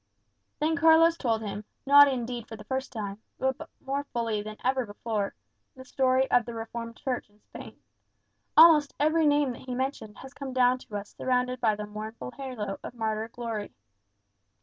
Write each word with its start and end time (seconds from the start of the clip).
Then 0.57 0.75
Carlos 0.75 1.15
told 1.15 1.43
him, 1.43 1.63
not 1.85 2.07
indeed 2.07 2.47
for 2.47 2.55
the 2.55 2.63
first 2.63 2.91
time, 2.91 3.21
but 3.37 3.69
more 3.85 4.03
fully 4.05 4.41
than 4.41 4.57
ever 4.63 4.83
before, 4.83 5.35
the 5.75 5.85
story 5.85 6.25
of 6.31 6.43
the 6.47 6.55
Reformed 6.55 6.95
Church 6.97 7.29
in 7.29 7.39
Spain. 7.39 7.79
Almost 8.57 8.95
every 8.99 9.27
name 9.27 9.51
that 9.51 9.61
he 9.67 9.75
mentioned 9.75 10.17
has 10.17 10.33
come 10.33 10.53
down 10.53 10.79
to 10.79 10.95
us 10.97 11.13
surrounded 11.15 11.61
by 11.61 11.75
the 11.75 11.85
mournful 11.85 12.31
halo 12.31 12.79
of 12.83 12.95
martyr 12.95 13.27
glory. 13.27 13.75